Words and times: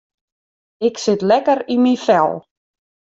Ik 0.87 0.95
sit 1.03 1.21
lekker 1.29 1.59
yn 1.73 1.81
myn 1.83 2.01
fel. 2.05 2.29